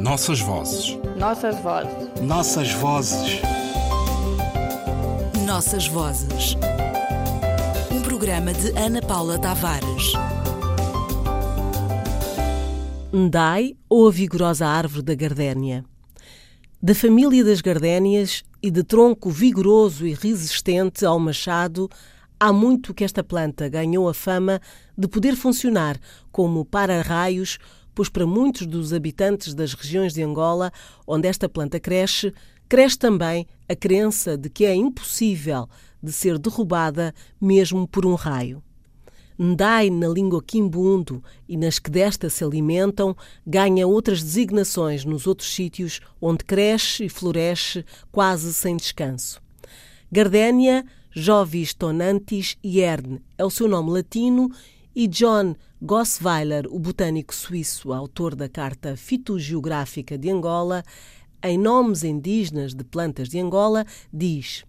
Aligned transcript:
Nossas 0.00 0.40
vozes. 0.40 0.98
Nossas 1.18 1.60
vozes. 1.60 2.22
Nossas 2.22 2.72
vozes. 2.72 3.42
Nossas 5.46 5.86
vozes. 5.88 6.56
Um 7.92 8.00
programa 8.00 8.54
de 8.54 8.70
Ana 8.78 9.02
Paula 9.02 9.38
Tavares. 9.38 10.14
Ndai 13.12 13.76
ou 13.90 14.08
a 14.08 14.10
vigorosa 14.10 14.66
árvore 14.66 15.02
da 15.02 15.14
gardénia. 15.14 15.84
Da 16.82 16.94
família 16.94 17.44
das 17.44 17.60
gardénias 17.60 18.42
e 18.62 18.70
de 18.70 18.82
tronco 18.82 19.28
vigoroso 19.28 20.06
e 20.06 20.14
resistente 20.14 21.04
ao 21.04 21.20
machado, 21.20 21.90
há 22.40 22.50
muito 22.54 22.94
que 22.94 23.04
esta 23.04 23.22
planta 23.22 23.68
ganhou 23.68 24.08
a 24.08 24.14
fama 24.14 24.62
de 24.96 25.06
poder 25.06 25.36
funcionar 25.36 25.98
como 26.32 26.64
para-raios, 26.64 27.58
pois 28.00 28.08
para 28.08 28.26
muitos 28.26 28.66
dos 28.66 28.94
habitantes 28.94 29.52
das 29.52 29.74
regiões 29.74 30.14
de 30.14 30.22
Angola, 30.22 30.72
onde 31.06 31.28
esta 31.28 31.50
planta 31.50 31.78
cresce, 31.78 32.32
cresce 32.66 32.98
também 32.98 33.46
a 33.68 33.76
crença 33.76 34.38
de 34.38 34.48
que 34.48 34.64
é 34.64 34.74
impossível 34.74 35.68
de 36.02 36.10
ser 36.10 36.38
derrubada 36.38 37.14
mesmo 37.38 37.86
por 37.86 38.06
um 38.06 38.14
raio. 38.14 38.62
Ndai, 39.38 39.90
na 39.90 40.08
língua 40.08 40.42
quimbundo 40.42 41.22
e 41.46 41.58
nas 41.58 41.78
que 41.78 41.90
desta 41.90 42.30
se 42.30 42.42
alimentam, 42.42 43.14
ganha 43.46 43.86
outras 43.86 44.22
designações 44.22 45.04
nos 45.04 45.26
outros 45.26 45.52
sítios 45.54 46.00
onde 46.22 46.42
cresce 46.42 47.04
e 47.04 47.08
floresce 47.10 47.84
quase 48.10 48.54
sem 48.54 48.78
descanso. 48.78 49.42
Gardénia 50.10 50.86
Jovis 51.10 51.74
tonantis 51.74 52.56
ierne 52.64 53.20
é 53.36 53.44
o 53.44 53.50
seu 53.50 53.68
nome 53.68 53.90
latino 53.90 54.50
e 54.96 55.06
John 55.06 55.54
Gossweiler, 55.82 56.66
o 56.68 56.78
botânico 56.78 57.34
suíço, 57.34 57.90
autor 57.94 58.34
da 58.34 58.50
Carta 58.50 58.98
Fitogeográfica 58.98 60.18
de 60.18 60.28
Angola, 60.28 60.84
em 61.42 61.56
nomes 61.56 62.04
indígenas 62.04 62.74
de 62.74 62.84
plantas 62.84 63.30
de 63.30 63.40
Angola, 63.40 63.86
diz: 64.12 64.62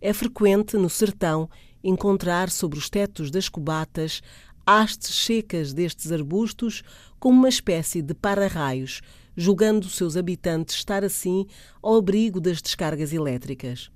é 0.00 0.10
frequente 0.14 0.78
no 0.78 0.88
sertão 0.88 1.50
encontrar 1.82 2.50
sobre 2.50 2.78
os 2.78 2.88
tetos 2.88 3.30
das 3.30 3.46
cubatas 3.46 4.22
hastes 4.66 5.14
secas 5.26 5.74
destes 5.74 6.10
arbustos 6.10 6.82
como 7.20 7.38
uma 7.38 7.50
espécie 7.50 8.00
de 8.00 8.14
para-raios, 8.14 9.02
julgando 9.36 9.86
seus 9.90 10.16
habitantes 10.16 10.76
estar 10.76 11.04
assim 11.04 11.46
ao 11.82 11.96
abrigo 11.96 12.40
das 12.40 12.62
descargas 12.62 13.12
elétricas. 13.12 13.90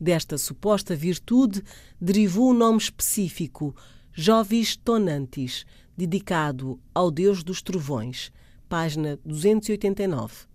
Desta 0.00 0.36
suposta 0.36 0.96
virtude 0.96 1.62
derivou 2.00 2.50
o 2.50 2.54
nome 2.54 2.78
específico 2.78 3.72
Jovis 4.12 4.76
Tonantis, 4.76 5.64
dedicado 5.98 6.78
ao 6.94 7.10
deus 7.10 7.42
dos 7.42 7.60
trovões, 7.60 8.30
página 8.68 9.18
289. 9.24 10.46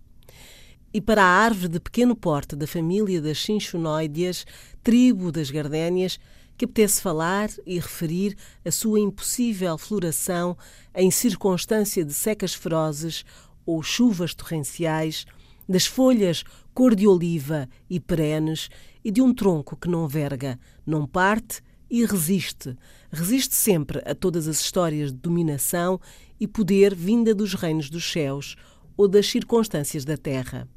E 0.90 1.02
para 1.02 1.22
a 1.22 1.26
árvore 1.26 1.68
de 1.68 1.78
pequeno 1.78 2.16
porte 2.16 2.56
da 2.56 2.66
família 2.66 3.20
das 3.20 3.42
cinchonoideas, 3.42 4.46
tribo 4.82 5.30
das 5.30 5.50
gardénias, 5.50 6.18
que 6.56 6.64
apetece 6.64 7.02
falar 7.02 7.50
e 7.66 7.78
referir 7.78 8.34
a 8.64 8.70
sua 8.70 8.98
impossível 8.98 9.76
floração 9.76 10.56
em 10.94 11.10
circunstância 11.10 12.02
de 12.02 12.14
secas 12.14 12.54
ferozes 12.54 13.22
ou 13.66 13.82
chuvas 13.82 14.34
torrenciais, 14.34 15.26
das 15.68 15.84
folhas 15.84 16.42
cor 16.72 16.94
de 16.94 17.06
oliva 17.06 17.68
e 17.90 18.00
perenes 18.00 18.70
e 19.04 19.10
de 19.10 19.20
um 19.20 19.34
tronco 19.34 19.76
que 19.76 19.88
não 19.88 20.08
verga, 20.08 20.58
não 20.86 21.06
parte 21.06 21.60
e 21.94 22.04
resiste. 22.04 22.76
Resiste 23.08 23.54
sempre 23.54 24.02
a 24.04 24.16
todas 24.16 24.48
as 24.48 24.58
histórias 24.58 25.12
de 25.12 25.16
dominação 25.16 26.00
e 26.40 26.48
poder 26.48 26.92
vinda 26.92 27.32
dos 27.32 27.54
reinos 27.54 27.88
dos 27.88 28.10
céus 28.10 28.56
ou 28.96 29.06
das 29.06 29.28
circunstâncias 29.28 30.04
da 30.04 30.16
terra. 30.16 30.68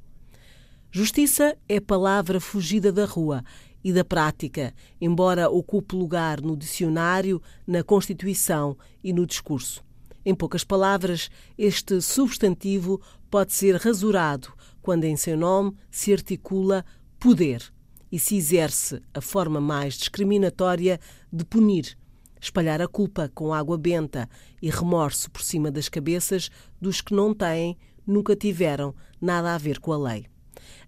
Justiça 0.91 1.57
é 1.67 1.79
palavra 1.79 2.39
fugida 2.39 2.91
da 2.91 3.03
rua 3.05 3.43
e 3.83 3.91
da 3.91 4.05
prática, 4.05 4.75
embora 5.01 5.49
ocupe 5.49 5.95
lugar 5.95 6.39
no 6.39 6.55
dicionário, 6.55 7.41
na 7.65 7.83
Constituição 7.83 8.77
e 9.03 9.11
no 9.11 9.25
discurso. 9.25 9.83
Em 10.23 10.35
poucas 10.35 10.63
palavras, 10.63 11.31
este 11.57 11.99
substantivo 11.99 13.01
pode 13.31 13.53
ser 13.53 13.75
rasurado 13.77 14.53
quando 14.83 15.05
em 15.05 15.17
seu 15.17 15.35
nome 15.35 15.75
se 15.89 16.13
articula 16.13 16.85
poder 17.17 17.75
e 18.11 18.19
se 18.19 18.35
exerce 18.35 19.01
a 19.13 19.21
forma 19.21 19.59
mais 19.59 19.95
discriminatória 19.95 20.99
de 21.31 21.43
punir, 21.45 21.97
espalhar 22.39 22.81
a 22.81 22.87
culpa 22.87 23.31
com 23.33 23.53
água 23.53 23.77
benta 23.77 24.29
e 24.61 24.69
remorso 24.69 25.29
por 25.31 25.41
cima 25.41 25.71
das 25.71 25.89
cabeças 25.89 26.49
dos 26.79 27.01
que 27.01 27.13
não 27.13 27.33
têm, 27.33 27.77
nunca 28.05 28.35
tiveram 28.35 28.93
nada 29.19 29.53
a 29.53 29.57
ver 29.57 29.79
com 29.79 29.91
a 29.91 29.97
lei. 29.97 30.25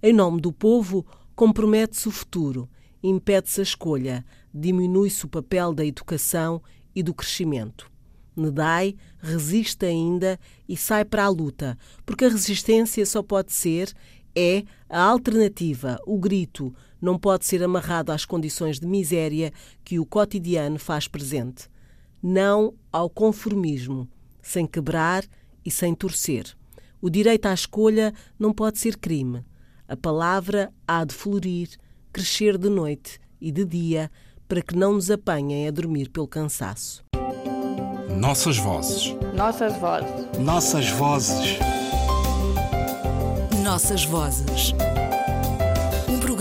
Em 0.02 0.13
nome 0.13 0.40
do 0.40 0.53
povo, 0.53 1.06
compromete-se 1.35 2.08
o 2.08 2.12
futuro 2.12 2.69
impede-se 3.02 3.62
a 3.62 3.63
escolha, 3.63 4.25
diminui-se 4.53 5.25
o 5.25 5.29
papel 5.29 5.74
da 5.74 5.85
educação 5.85 6.62
e 6.94 7.02
do 7.02 7.13
crescimento. 7.13 7.90
Nedai 8.35 8.96
resiste 9.19 9.85
ainda 9.85 10.40
e 10.68 10.78
sai 10.78 11.03
para 11.03 11.25
a 11.25 11.29
luta, 11.29 11.78
porque 12.06 12.25
a 12.25 12.29
resistência 12.29 13.06
só 13.06 13.22
pode 13.22 13.52
ser, 13.52 13.94
é, 14.35 14.63
a 14.90 15.02
alternativa, 15.02 16.00
o 16.06 16.18
grito, 16.18 16.74
não 17.02 17.18
pode 17.18 17.46
ser 17.46 17.64
amarrado 17.64 18.12
às 18.12 18.26
condições 18.26 18.80
de 18.80 18.88
miséria 18.88 19.52
que 19.84 20.00
o 20.00 20.06
cotidiano 20.06 20.78
faz 20.78 21.08
presente. 21.08 21.70
Não 22.22 22.74
ao 22.92 23.10
conformismo, 23.10 24.08
sem 24.42 24.66
quebrar 24.66 25.24
e 25.64 25.72
sem 25.72 25.94
torcer. 25.96 26.56
O 27.02 27.09
direito 27.09 27.46
à 27.46 27.54
escolha 27.54 28.14
não 28.38 28.52
pode 28.54 28.80
ser 28.80 28.98
crime. 28.98 29.44
A 29.88 29.96
palavra 29.96 30.74
há 30.88 31.04
de 31.06 31.14
florir, 31.14 31.70
crescer 32.12 32.58
de 32.58 32.70
noite 32.70 33.20
e 33.40 33.52
de 33.52 33.64
dia, 33.64 34.12
para 34.48 34.62
que 34.62 34.76
não 34.76 34.94
nos 34.94 35.09
apanhem 35.09 35.68
a 35.68 35.72
dormir 35.72 36.09
pelo 36.09 36.28
cansaço. 36.28 37.04
Nossas 38.20 38.58
vozes. 38.58 39.16
Nossas 39.34 39.78
vozes. 39.78 40.38
Nossas 40.40 40.90
vozes. 40.90 41.59
Nossas 43.64 44.04
vozes. 44.04 44.74